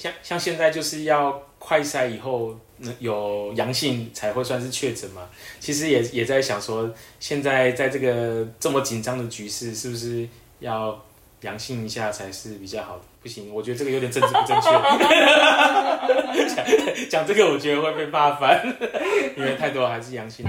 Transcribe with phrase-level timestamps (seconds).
[0.00, 2.58] 像像现在就是要快筛以后
[3.00, 5.28] 有阳性才会算是确诊嘛。
[5.58, 10.26] 其实也也在想说，现在在这个这么紧张的局势，是不是
[10.60, 10.98] 要
[11.42, 13.02] 阳性一下才是比较好的？
[13.20, 14.70] 不行，我觉得这个有点政治不正确。
[16.48, 16.64] 讲
[17.10, 18.74] 讲这个，我觉得会被骂翻，
[19.36, 20.46] 因为太多还是阳性。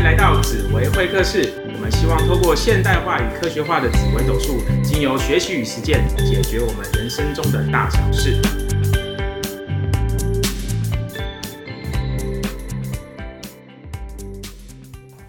[0.00, 8.40] 迎来到紫薇会客室，我们希望透过现代化与科学化的紫微斗数，经由学习与实践，解决我们人生中的大小事。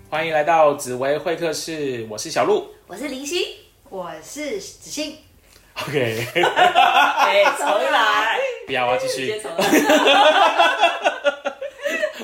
[0.10, 3.58] 欢迎来到紫薇会客室，我是小鹿，我是林夕，
[3.90, 5.18] 我是子欣。
[5.86, 9.34] OK，哎，重来，不要，我要继续。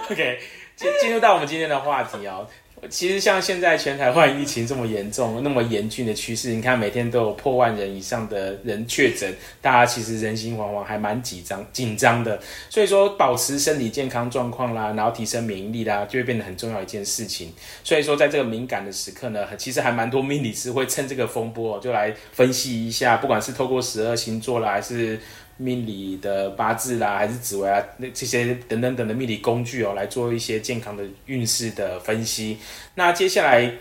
[0.10, 0.40] OK，
[0.78, 2.48] 进进入到我们今天的话题哦。
[2.92, 12.40] 其实像现在全台湾疫情这么严重、那么严峻的趋势，你看每天都有破万人以上的人确诊，大家其实人心惶惶，还蛮紧张紧张的。
[12.70, 17.52] 所以说，保持身体健康状况啦，然后提升免疫力啦，就会变得很重要一件事情。
[17.84, 25.20] 所以说，在这个敏感的时刻呢，其实还蛮多命理师会趁这个风波、就来分析一下，不管是透过十二星座啦，还是
[25.58, 32.58] 命理的八字啦，还是紫微啊，那这些等等等的命理工具哦，来做一些健康的运势的分析。
[32.96, 33.72] 那接下来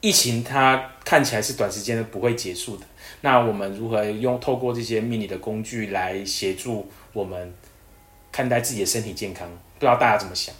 [0.00, 2.86] 疫情它看起来是短时间不会结束的，
[3.22, 7.52] 那我们如何用透过这些命理的工具来协助我们
[8.30, 9.48] 看待自己的身体健康？
[9.48, 10.54] 不知道大家怎么想？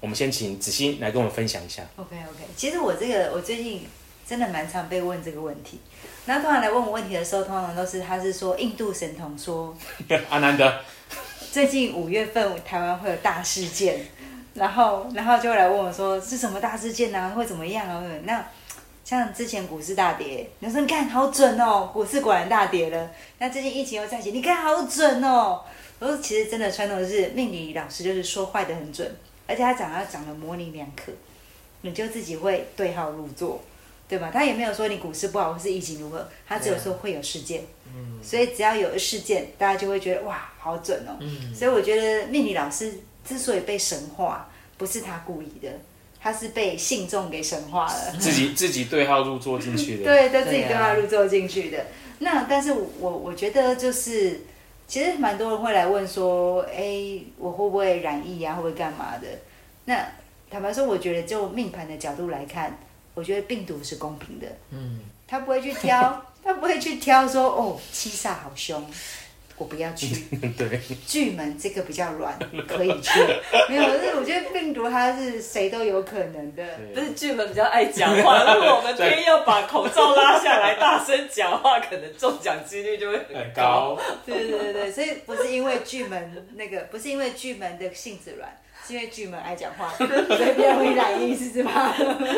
[0.00, 1.82] 我们先请子欣来跟我们分享一下。
[1.96, 3.82] OK OK，其实我这个我最近
[4.26, 5.78] 真的蛮常被问这个问题。
[6.30, 9.76] 那通常来问我问题的时候，通常都是他是说印度神童说
[10.30, 10.72] 阿南德，
[11.50, 14.06] 最近五月份台湾会有大事件，
[14.54, 18.04] 然后然后就会来问我说是什么大事件啊，会怎么样啊？
[18.22, 18.46] 那
[19.04, 23.10] 像之前股市大跌，你说你看好准哦，股市果然大跌了。
[23.40, 25.60] 那最近疫情又再起，你看好准哦。
[25.98, 29.16] 我说其实真的传统是命理老师就是说坏的很准，
[29.48, 31.10] 而且他讲他讲的模棱两可，
[31.80, 33.60] 你就自己会对号入座，
[34.10, 34.30] 对吧？
[34.34, 37.62] 他也没有说你股市不好或是疫情如何，他只有说会有事件。
[38.22, 41.16] 所以只要有事件，大家就会觉得哇，好准哦。
[41.54, 42.92] 所以我觉得命理老师
[43.24, 45.68] 之所以被神化，不是他故意的，
[46.20, 48.16] 他是被信众给神化了。
[48.18, 50.04] 自己自己对号入座进去的。
[50.04, 51.86] 对，都自己对号入座进去的。
[52.18, 54.40] 那但是我我觉得就是，
[54.86, 59.26] 其实蛮多人会来问说，哎，我会不会染疫啊，会不会干嘛的？
[59.86, 60.06] 那
[60.50, 62.78] 坦白说，我觉得就命盘的角度来看，
[63.14, 68.84] 我觉得病毒是公平的，嗯，他不会去挑， 他不会去挑说，哦，七煞好凶。
[69.56, 70.06] 我不要去
[70.56, 72.34] 对，巨门这个比较软，
[72.66, 73.20] 可以去。
[73.68, 76.64] 没有，是我觉得病毒它是谁都有可能的。
[76.94, 83.94] 不是巨门比较爱讲话，如果我们偏要把口罩拉下来，大声讲话，可能中奖几率就会很很高。
[83.96, 84.02] 高。
[84.24, 88.50] 对对对对，所以不是因为巨门那个，不是因为巨门的性子软，
[88.90, 91.94] 是因为巨门爱讲话，所以比较容易染疫，是吗？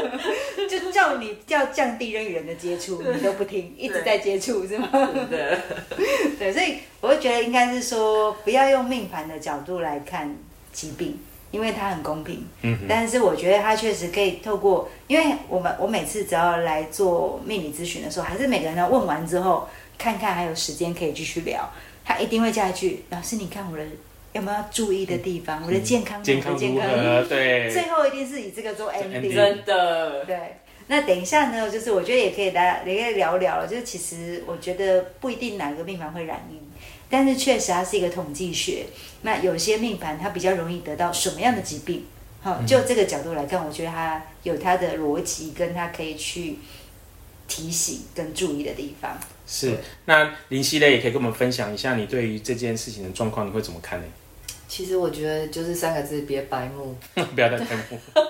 [0.69, 4.89] 就叫你要降低人与人的接触，你都不听，一直在接触，是吗？
[5.31, 10.37] 对， 所以我会觉得应该是说，不要用命盘的角度来看
[10.73, 11.19] 疾病，
[11.51, 12.47] 因为它很公平。
[12.61, 21.71] 嗯，但是我觉得它确实可以透过，因为我们我每次只要来做命理咨询的时候，还是每个人要问完之后，看看还有时间可以继续聊，
[22.05, 23.85] 他一定会加一句：“老师，你看我的
[24.33, 25.63] 有没有要注意的地方？
[25.67, 27.23] 我的健康，健康我的如何？
[27.29, 29.35] 对，最后一定是以这个做 ending。
[29.35, 30.57] 真的，对，
[30.87, 33.67] 那等一下呢，就是我觉得也可以大家也可以聊聊了。
[33.69, 36.57] 就是其实我觉得不一定哪个命盘会染疫，
[37.11, 38.87] 但是确实它是一个统计学。
[39.21, 42.07] 那有些命盘它比较容易得到什么样的疾病？
[42.41, 46.57] 好，就这个角度来看，我觉得它有它的逻辑，跟它可以去
[47.47, 49.17] 提醒跟注意的地方。
[49.47, 49.77] 是。
[50.07, 54.07] 那林熙嘞，也可以跟我们分享一下你对于这件事情的状况，你会怎么看呢？
[54.69, 56.95] 其实我觉得就是三个字，别白目。
[57.35, 57.99] 不要再白目。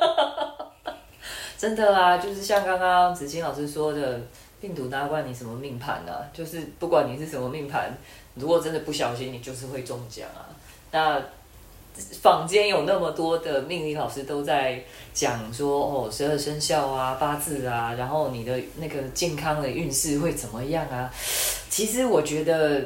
[1.56, 4.20] 真的啊，就是像刚刚子欣老师说的，
[4.60, 7.96] 病毒哪管你什么命盘啊，就是不管你是什么命盘，
[8.34, 10.50] 如果真的不小心，你就是会中奖啊。
[10.90, 11.22] 那
[12.20, 14.82] 坊间有那么多的命理老师都在
[15.14, 21.08] 讲说，哦，十二生肖啊、八字啊，然后你的那个健康的运势会怎么样啊？
[21.70, 22.82] 其实我觉得，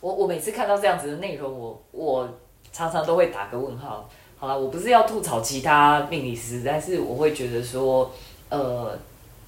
[0.00, 2.38] 我我每次看到这样子的内容，我我
[2.72, 4.08] 常常都会打个问号。
[4.38, 8.10] 好了，我不是要吐槽其他命理师，但是我会觉得说，
[8.48, 8.98] 呃，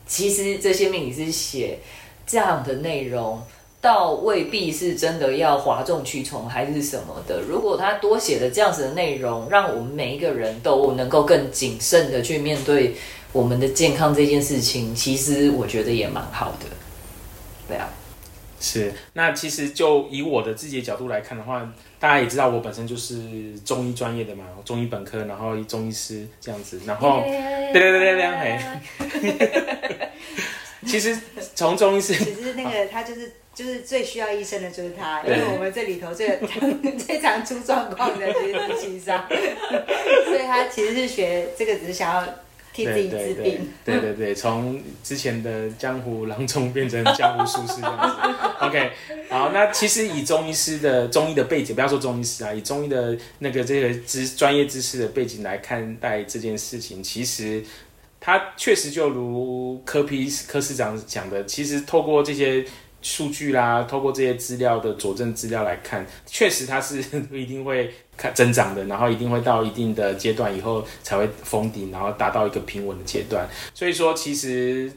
[0.06, 1.78] 其实这些命理师写
[2.26, 3.40] 这样的内容，
[3.80, 7.40] 倒未必是真的要哗众取宠还是什么的。
[7.40, 12.94] 如果他多写了这样子的内容，让我们每一个人都能够更谨慎的去面对
[13.32, 16.66] 我们的健康这件事情，其实我觉得也蛮好的。
[17.66, 17.88] 对啊，
[18.62, 21.68] 是，那其实就以我的自己的角度来看的话，
[21.98, 28.58] 大家也知道我本身就是中医专业的嘛，中医本科，然后中医师这样子，然后对对对对对，
[29.18, 30.10] 嘿，
[30.86, 31.18] 其实
[31.56, 36.38] 从中医师，其实那个他就是就是最需要医生的就是他，因为我们这里头最
[36.96, 42.24] 最常出状况的其实是七杀，所以他其实是学这个，只是想要
[42.72, 43.68] 替自己治对对病。
[43.84, 48.66] 对对 对，从之前的江湖郎中变成江湖术士这样子。
[48.66, 48.90] OK，
[49.30, 57.62] 好，那其实以中医师的中医的背景，不要说中医师啊，以中医的那个这个知专业知识的背景来看待这件事情，其实
[58.20, 62.64] 他确实就如柯皮柯市长讲的，其实透过这些。
[63.02, 66.98] 数据啦，透过这些资料的佐证资料来看，确实它是
[67.32, 73.48] 一定会看增长的，然后一定会到一定的阶段以后才会封顶，然后达到一个平稳的阶段。
[73.74, 74.92] 所以说，其实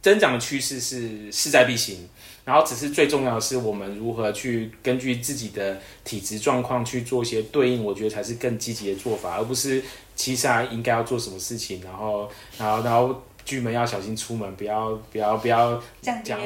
[0.00, 2.08] 增长的趋势是势在必行，
[2.44, 9.82] 然后只是最重要的是我们如何去根据自己的体质状况去做一些对应，我觉得才是更积极的做法，而不是
[10.14, 13.20] 其实应该要做什么事情，然后然后然后。
[13.46, 16.38] 剧门要小心出门，不要不要不要讲讲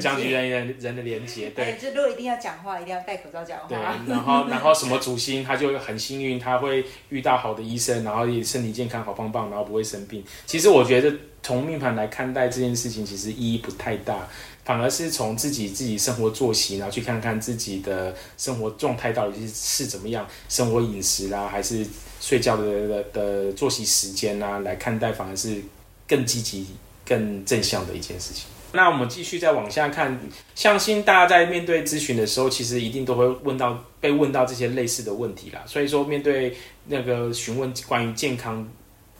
[0.00, 10.24] 讲人人人人的连接，对哎，就如果一定要讲话，一定要戴口罩讲对话。，然后然后什么主星他就很幸运，他会遇到好的医生，然后也身体健康好棒棒，然后不会生病。
[10.46, 14.26] 其实我觉得从命盘来看待这件事情，其实意义不太大，
[14.64, 21.86] 反而是从自己自己生活作息，然后去看看自己的生活状态到底是是怎么样，生活饮食啦，还是
[22.20, 25.62] 睡觉的的的作息时间啊，来看待，反而是
[26.08, 26.66] 更积极、
[27.06, 28.46] 更正向的一件事情。
[28.72, 30.18] 那我们继续再往下看，
[30.54, 35.62] 相信大家在面对咨询的时候，其实一定都会问到被问到这些类似的问题啦。
[35.66, 36.56] 所以说，面对
[36.86, 38.68] 那个询问关于健康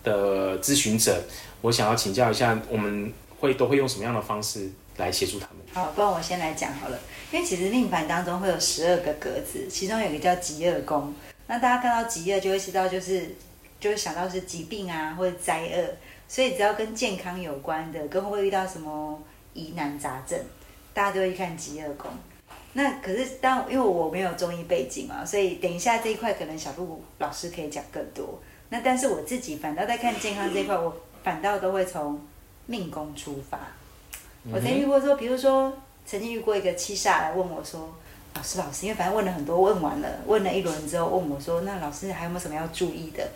[0.04, 1.22] 的咨询者，
[1.62, 4.68] 我想要请教一下，我们会都会用什么样的方式
[4.98, 5.56] 来协助他们？
[5.72, 6.98] 好，不然我先来讲好了。
[7.32, 11.14] 因为其实命盘当中会有十二个格子，其中有一个叫极恶宫。
[11.46, 13.34] 那大家看到极恶就会知道，就是
[13.80, 15.84] 就会想到是疾病啊或者灾厄，
[16.28, 19.20] 所以只要跟健康有关的，跟会遇到什么
[19.54, 20.38] 疑难杂症，
[20.92, 22.10] 大家都会去看极恶宫。
[22.74, 28.38] 那可是当因为我没有中医背景嘛，所以等一下这一块可能小鹿老师可以讲更多。
[28.68, 30.94] 那但是我自己反倒在看健康这一块，我
[31.24, 32.20] 反倒都会从
[32.66, 33.58] 命宫出发。
[34.52, 35.72] 我曾遇过说，比如说
[36.04, 37.92] 曾经遇过一个七煞来问我说
[38.38, 43.26] ：“老师，老师，因为反正问了很多，问完了，问了一轮之后，问我说，那老师还有没有什么要注意的？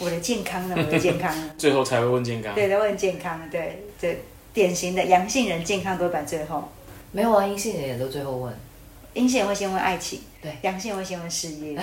[0.00, 0.74] 我的健康呢？
[0.76, 1.50] 我的健康呢？
[1.56, 2.52] 最后才会问健康。
[2.56, 6.68] 对，在问健康，对，对，典型的阳性人健康都会摆最后，
[7.12, 8.52] 没有啊，阴性人也都最后问。
[9.14, 11.78] 阴性人会先问爱情，对阳性人会先问事业，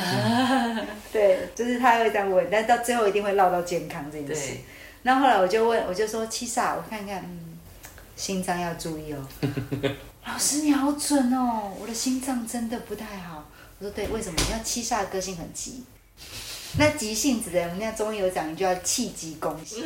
[1.13, 4.61] 对，就是他会这样问，但到最后一定会唠到健康这件事对。
[5.03, 7.44] 那后来我就问，我就说七煞，我看看，嗯，
[8.15, 9.27] 心脏要注意哦。
[10.25, 13.45] 老师你好准哦，我的心脏真的不太好。
[13.79, 14.39] 我说对，为什么？
[14.49, 15.83] 因为七煞的个性很急。
[16.77, 19.83] 那急性子的人，人家中医有讲一句叫气急攻心，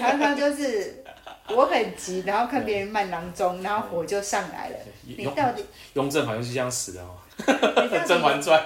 [0.00, 1.04] 常常就是
[1.48, 4.76] 我很急，然后看别人慢郎中，然后火就上来了。
[5.04, 7.16] 你到底雍正好像是这样死的哦，
[8.08, 8.60] 《甄嬛底传》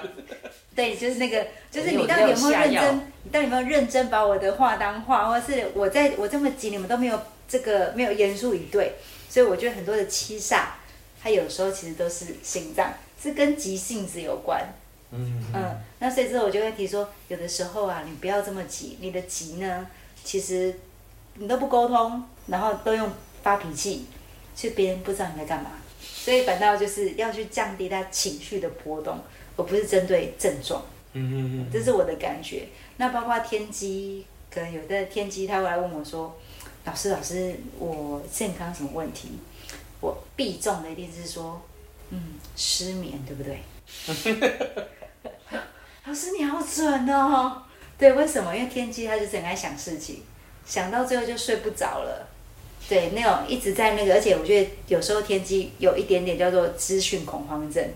[0.74, 3.00] 对，就是那个，就是你到底有没有认真？
[3.24, 8.92] 你到底有没有认真把我的话当话，或是我在我这么急，你们都没有这个没有严肃以对，
[9.28, 10.66] 所以我觉得很多的七煞，
[11.20, 14.62] 它有时候其实都是心脏，是跟急性子有关。
[15.10, 19.86] 嗯嗯，那所以之后我就会提说，有的时候啊，你不要这么急，你的急呢，
[20.22, 20.74] 其实
[21.34, 23.10] 你都不沟通，然后都用
[23.42, 24.04] 发脾气，
[24.54, 25.70] 所以别人不知道你在干嘛，
[26.02, 29.18] 所以反倒就是要去降低他情绪的波动，
[29.56, 30.84] 而不是针对症状。
[31.14, 32.68] 嗯嗯这是我的感觉。
[32.98, 36.37] 那包括天机，可能有的天机他会来问我说
[36.88, 39.38] ：“老师，老师，我健康什么问题？”
[40.00, 41.60] 我必中的一定是说
[42.08, 43.60] ：“嗯，失眠，对不对？”
[46.06, 47.62] 老师你好准哦！
[47.98, 48.56] 对，为什么？
[48.56, 50.22] 因为天机他就是很爱想事情，
[50.64, 52.26] 想到最后就睡不着了。
[52.88, 57.86] 对，那种一直在那个，而且我觉得有时候天机有一点点叫做资讯恐慌症。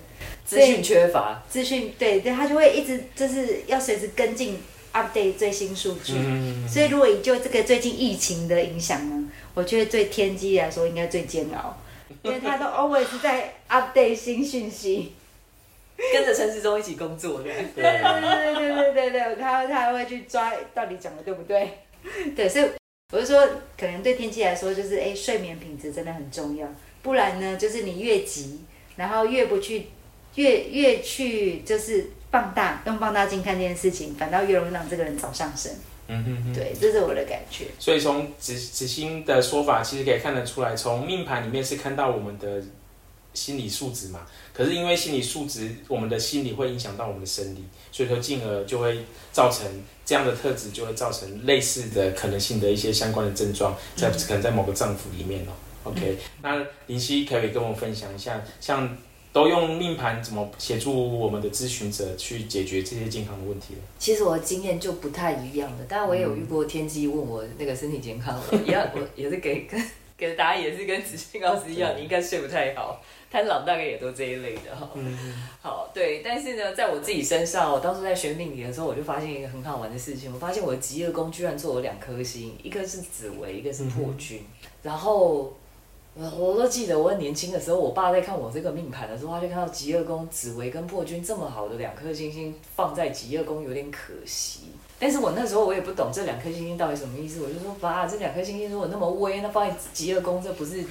[0.44, 4.60] 资讯缺乏，资讯，对对，他就会一直就是要随时跟进
[4.92, 6.14] update 最新数据。
[6.16, 11.76] 嗯所以如果以就这个最近疫情的影响呢，我觉得对天机来说应该最煎熬，
[12.22, 15.12] 因为他都 always 在 update 新讯息。
[16.12, 17.44] 跟着陈时忠一起工作的。
[17.44, 21.78] 对对对对对对对，他他还会去抓到底讲的对不对？
[22.34, 22.64] 对，所以
[23.12, 23.46] 我就说，
[23.78, 26.66] 可能对天气来说，就是哎，睡眠品质真的很重要，
[27.02, 28.60] 不然呢，就是你越急，
[28.96, 29.86] 然后越不去，
[30.34, 35.70] 越越去就是放大用放大镜看这件事情，反倒越容易让这个人早上升。
[36.08, 36.54] 嗯哼哼。
[36.54, 37.66] 对，这是我的感觉。
[37.78, 42.60] 所以从子子星的说法，其实可以看得出来，从命盘里面是看到我们的
[43.34, 44.26] 心理素质嘛。
[44.52, 49.66] 可是因为心理素质，我们的心理会影响到我们的生理，所以说进而就会造成
[50.04, 55.52] 这样的特质，就会造成类似的可能性的一些相关的症状，在可能在某个脏腑里面哦。
[55.84, 58.96] OK，那林夕可以跟我们分享一下，像
[59.32, 63.80] 都用命盘怎么协助我们的咨询者去解决这些健康的问题呢？
[63.98, 69.82] 其实我的经验就不太一样的，当然我也有遇过天机问我那个身体健康，我一样我也是给跟
[70.18, 74.90] 给的答案也是跟子欣老师一样，你应该睡不太好，贪狼大概也都这一类的哈。
[74.94, 75.18] 嗯，
[75.62, 84.42] 好，对，但是呢，在我自己身上，我当初在学命理的时候，我就发现一个很好玩的事情，我发现我的极恶宫居然做了两颗星，一个是紫微，一个是破军，
[84.82, 85.56] 然后。
[86.14, 94.72] 我我都记得我很年轻的时候，我爸在看我这个命盘的时候，他就看到极恶宫紫薇跟破军这么好的两颗星星放在极恶宫有点可惜。
[94.98, 100.84] 但是我那时候我也不懂这两颗星星到底什么意思，我就说爸，这两颗星星如果那么威，那放在极恶宫，这不是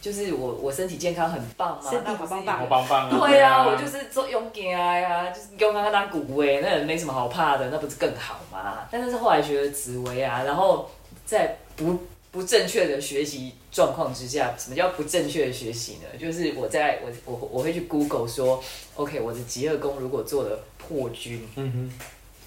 [0.00, 1.90] 就是我我身体健康很棒吗？
[1.90, 3.26] 身体好棒棒好棒棒啊！
[3.26, 8.86] 对啊，我就是做勇敢呀，就是勇敢当古威，那也没什么好怕的，那不是更好吗？
[8.90, 10.88] 但是后来学了紫薇啊，然后
[11.24, 11.98] 在不
[12.36, 16.18] 不正确的学习状况之下，什么叫不正确的学习呢？
[16.20, 18.62] 就是我在我我我会去 Google 说
[18.94, 21.98] ，OK，我的极恶功如果做了破军，嗯哼，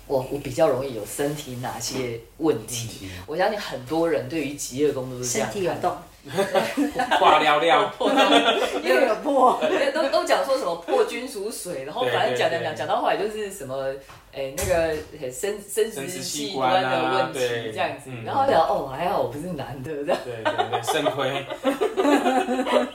[0.05, 3.09] 我我比较容易有身体哪些问题？
[3.25, 5.97] 我相信很多人对于极恶功都是这样看体有动，
[7.19, 7.91] 化料料，
[8.83, 13.93] 又有破，对，都都讲说什么破军属水，然后对反正讲讲讲讲到后来就是什么，
[14.33, 18.23] 哎、那个哎生生殖生殖器器官的问题对这样子，嗯。
[18.25, 21.45] 然后讲哦还好我不是男的这样，对对对，肾亏，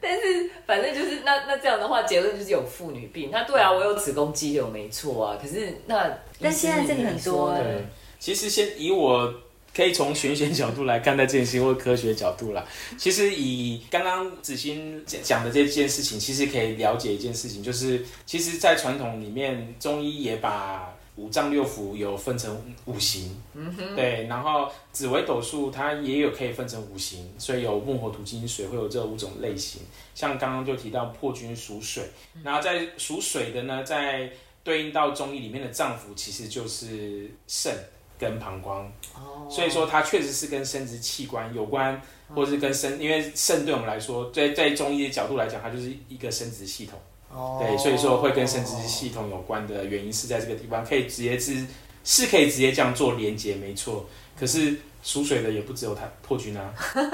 [0.00, 0.22] 但是
[0.66, 7.84] 反正就是那那这样的话结论就是有妇女病，那对啊我有子宫肌瘤没错啊，可是那但现在这个很多对，
[8.18, 9.32] 其实先以我
[9.74, 12.64] 可以从玄学角度来看待这件事情，或科学角度啦。
[12.98, 29.82] 其实以刚刚子欣讲讲的这件事情，其实可以了解一件事情，就是其实，在传统里面，中医也把五脏六腑有分成五行，嗯哼，对，然后紫微斗数它也有可以分成五行，所以有木火土金水会有这五种类型。
[30.14, 32.04] 像刚刚就提到破军属水，
[32.42, 34.30] 然后在属水的呢，在
[34.64, 37.74] 对应到中医里面的脏腑，其实就是肾
[38.22, 38.90] 跟膀胱。
[39.16, 42.00] 哦，所以说它确实是跟生殖器官有关，
[42.32, 46.96] 或者是跟生，因为肾对我们来说，在在中医的角度来讲，它就是一个生殖系统，
[47.32, 51.66] 哦对，所以说会跟生殖系统有关的原因是在这个地方，可以直接是
[52.04, 54.06] 是可以直接这样做连接，没错。
[54.38, 57.04] 可是属水的也不只有它破军啊， 对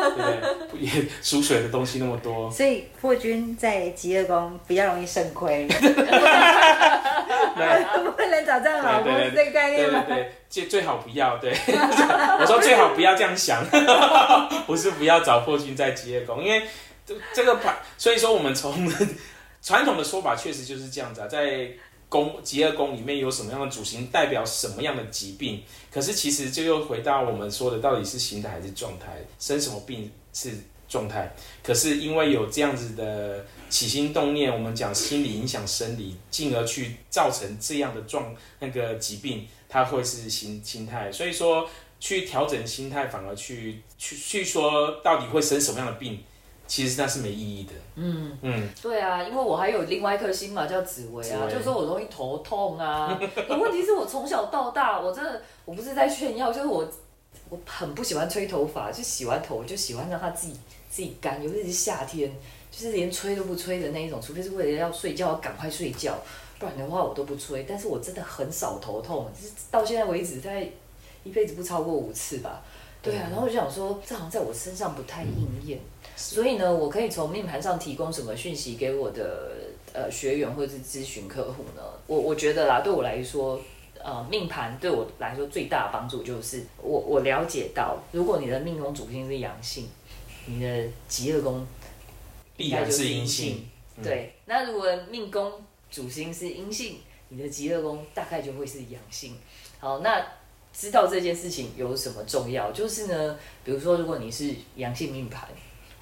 [0.70, 0.80] 不对？
[0.80, 0.90] 也
[1.22, 5.78] 属水的东西那么多，所以破军在极恶宫比较容易肾亏，对。
[8.16, 10.04] 不能找这样老公这个概对念吗？
[10.06, 11.36] 对对，最最好不要。
[11.38, 11.52] 对，
[12.40, 13.64] 我说最好不要这样想，
[14.66, 16.62] 不是不要找破军在极业宫，因为
[17.04, 18.90] 这这个盘，所以说我们从
[19.62, 21.68] 传统的说法确实就是这样子啊，在
[22.08, 25.62] 宫极恶宫里面有什么样的主星代表什么样的疾病，
[25.92, 30.52] 可是其实就又回到我们说的，到底是形态还是状态，生什么病是
[30.88, 41.10] 状态，可是因为有这样子的起心动念，我们讲心理影响生理，进而去造成这样的状那个疾病，它会是心心态。
[41.12, 41.68] 所以说，
[42.00, 46.22] 去调整心态，反而去去去说到底会生什么样的病，
[46.66, 47.72] 其实那是没意义的。
[47.96, 48.38] 嗯。
[48.42, 53.18] 嗯，对啊，因为我还有另外一颗心嘛，叫紫薇啊，就说我容易头痛啊。
[53.48, 56.88] 可问题是我从小到大，我真的我不是在炫耀，就是我
[57.48, 60.54] 我很不喜欢吹头发，就洗完头我就喜欢让它自己
[60.88, 62.32] 自己干，尤其是夏天，
[62.78, 66.16] 就是连吹都不吹的那一种，除非是为了要睡觉，要赶快睡觉，
[66.60, 67.66] 不然的话我都不吹。
[67.68, 70.64] 但是我真的很少头痛，就是到现在为止，大概
[71.24, 72.62] 一辈子不超过五次吧。
[73.02, 75.80] 对啊，然后我就想说，这好像在我身上不太应验。
[76.14, 79.52] 所以呢，我可以从命盘上提供什么讯息给我的
[79.92, 81.82] 呃学员或者是咨询客户呢？
[82.06, 83.60] 我我觉得啦，对我来说，
[84.00, 89.88] 呃，命盘对我来说最大的帮助就是我我了解到，如果你的命宫主星是阳性，
[90.46, 91.64] 你的极恶宫
[92.58, 93.66] 必然是阴性。
[93.96, 95.52] 嗯对，那如果命宫
[95.90, 97.00] 主星是阴性，
[97.30, 99.36] 你的极乐宫大概就会是阳性。
[99.80, 100.24] 好，那
[100.72, 102.70] 知道这件事情有什么重要？
[102.70, 105.48] 就是呢，比如说如果你是阳性命盘，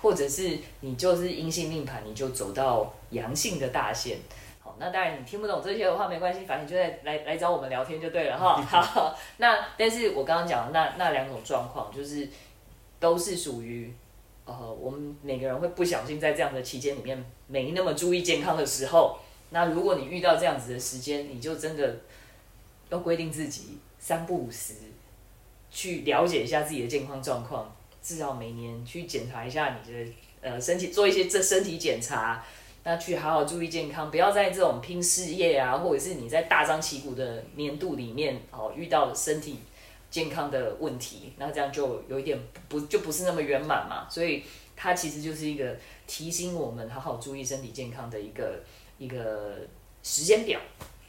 [0.02, 4.18] 或者是你就是阴性命盘，你就走到阳性的大限。
[4.60, 8.60] 好，那当然你听不懂这些的话没关系，反正你就在来来找我们聊天就对了哈。
[8.60, 12.28] 好，那但是我刚刚讲的那那两种状况，就是
[13.00, 13.90] 都是属于
[14.46, 19.18] 呃，我们每个人会不小心在这样的期间里面没那么注意健康的时候，
[19.50, 21.98] 那如果你遇到这样子的时间，你就真的
[22.88, 24.74] 要规定自己三不五时
[25.70, 32.44] 去了解一下自己的健康状况，至少每年去检查一下你的呃身体，做一些这身体检查，
[32.84, 39.58] 那去好好注意健康，不要在这种拼事业啊，或者是你在大张旗鼓的年度里面哦遇到身体
[40.16, 42.38] 健康的问题，那这样就有一点
[42.70, 44.42] 不就不是那么圆满嘛，所以
[44.74, 48.62] 它其实就是一个提醒我们好好注意身体健康的一个
[48.96, 49.58] 一个
[50.02, 50.58] 时间表。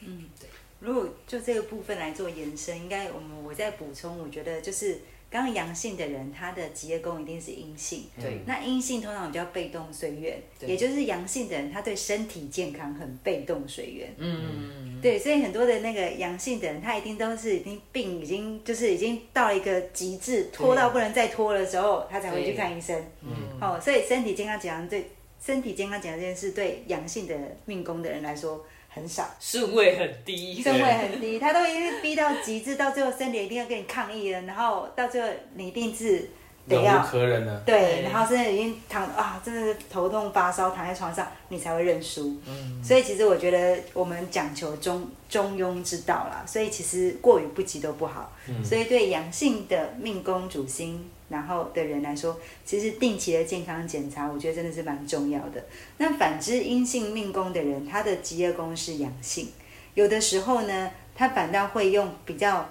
[0.02, 0.50] 嗯，对
[0.82, 5.00] 如果就这个部分来做延伸，应该我们我再补充，我觉得就是
[5.30, 8.06] 刚刚阳性的人，他的职业宫一定是阴性。
[8.20, 14.14] 对，那阴性通常比较被动随缘，也就是阳性的人，他对身体健康很被动随缘。
[14.18, 22.98] 嗯，对，所以很多的那个阳性的人，他一定都是已经病已经就是已经到了一个极致，拖到不能再拖的时候，他才会去看医生。
[23.22, 25.12] 嗯，哦，所以身体健康检查对
[25.44, 28.66] 身体健康检查这件事，对阳性的命宫的人来说
[28.98, 29.26] 很少。
[29.40, 36.30] 顺位很低，身位很低，他都已经逼到极致，到最后身体一定要跟你抗议了，然后到最后你一定是
[36.68, 37.62] 得忍无要可忍了。
[37.66, 42.38] 对，对然后甚至已经躺啊，真的是头痛发烧，躺在床上，你才会认输。
[42.46, 48.34] 嗯，所以其实我觉得我们讲求中中庸之道啦，所以其实过于不及都不好。
[48.50, 55.64] 嗯所以对阳性的命宫主星然后的人来说，其实定期的健康检查，我觉得真的是蛮重要的。
[55.98, 59.50] 那反之阴性命宫的人，他的职业宫是阳性，
[59.94, 62.70] 有的时候呢，他反倒会用比较。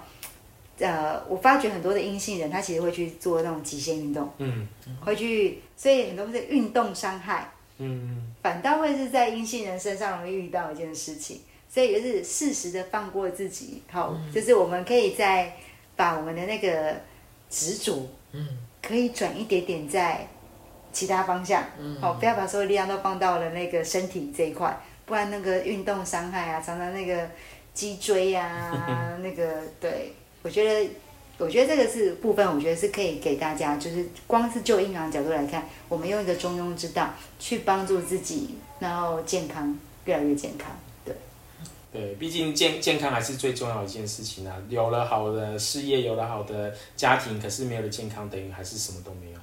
[0.79, 4.67] 呃，我发觉很多的阴性人，他其实会去做那种极限运动，嗯。
[5.03, 7.49] 会去，所以很多是运动伤害，
[7.79, 8.31] 嗯。
[8.43, 15.51] 反倒会是在阴性人身上容易遇到一件事情，所以就是适时的放过自己，好，就是我们可以在
[15.95, 16.95] 把我们的那个
[17.49, 18.47] 执着，嗯，
[18.81, 20.27] 可以转一点点在
[20.93, 27.29] 其他方向，嗯好，不要把所有力量都放到了那个身体这一块，不然那个运动伤害啊，常常那个
[27.73, 30.13] 脊椎啊， 那个对
[30.43, 30.89] 我觉得。
[31.39, 40.71] 我觉得这个是部分，我觉得是可以给大家，就是光是就阴阳角度来看，我们用一个中庸之道去帮助自己，然后健康越来越健康。
[41.91, 44.55] 对，毕竟健健康还是最重要的一件事情啊。
[44.69, 49.39] 有了好的事业，有了好的家庭，可是没有了健康，等于还是什么都没有。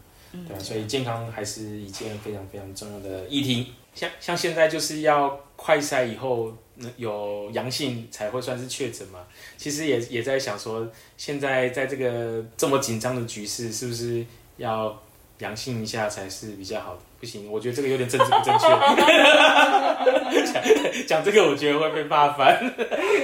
[0.47, 3.73] 对啊，所以健康还是一件非常非常重要的议题。
[3.95, 9.21] 像像现在就是要快筛以后嗯有阳性才会算是确诊嘛。
[9.57, 14.27] 其实也也在想说，现在在这个这么紧张的局势，是不是
[14.57, 15.01] 要
[15.39, 17.01] 阳性一下才是比较好的？
[17.25, 18.69] 不行，我觉得这个有点政治不正确。
[20.53, 20.63] 讲
[21.07, 22.63] 讲这个，我觉得会被骂翻，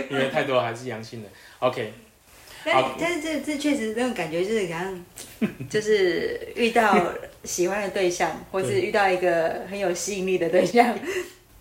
[0.09, 1.29] 因为太多还是阳性的。
[1.59, 1.93] OK，
[2.65, 5.05] 但是这这确实那种感觉就是好像
[5.69, 6.97] 就是遇到
[7.45, 10.99] 喜欢的对象，或是遇到一个很有吸引力的对象，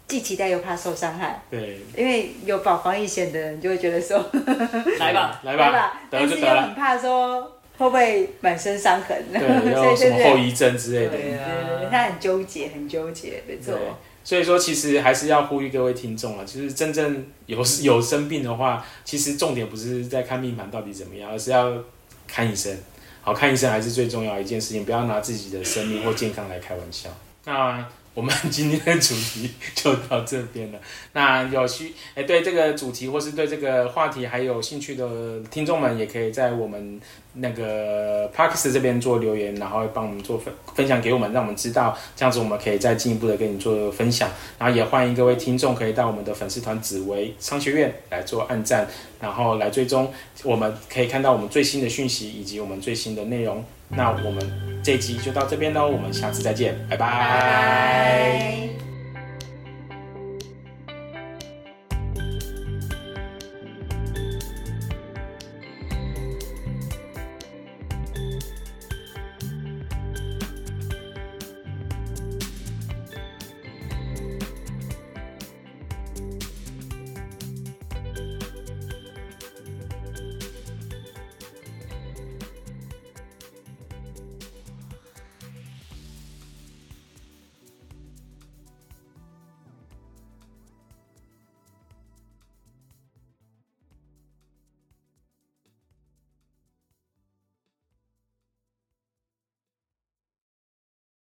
[0.08, 4.18] 既期待又怕受伤害，对，因为有保防疫险的人就会觉得说
[4.98, 6.00] 来吧，来吧？
[6.10, 6.40] 但是。
[6.40, 9.40] 又很怕说会不会满身伤痕，对，
[9.74, 11.12] 所有什么后遗症之类的。
[11.12, 13.80] 对啊，他很纠结，很纠结，没错对。，
[14.22, 21.74] 所以说其实还是要呼吁各位听众啊，就是真正有有生病的话，其实重点不是在看命盘到底怎么样，而是要
[22.28, 22.78] 看医生。
[23.22, 27.10] 好看医生还是最重要的一件事情，不要拿自己的生命或健康来开玩笑。
[27.46, 27.86] 那
[28.20, 30.80] 我们今天的主题就到这边了。
[31.14, 37.00] 那有需哎对这个主题或是对这个话题还有兴趣的听众们，也可以在我们
[37.36, 44.30] 那个 p a r k s 这边做留言，然后帮我们做分分享给我们，让我们知道，这样子我们可以再进一步的跟你做分享。
[44.58, 48.86] 然后也欢迎各位听众可以到我们的粉丝团紫薇商学院来做按赞，
[49.22, 50.12] 然后来追踪，
[50.44, 53.64] 我们可以看到我们最新的讯息以及我们最新的内容。
[53.90, 54.44] 那我们
[54.82, 58.89] 这一集就到这边喽，我们下次再见，拜拜。